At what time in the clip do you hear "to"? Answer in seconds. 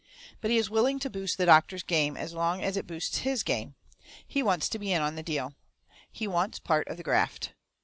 0.97-1.11, 4.69-4.79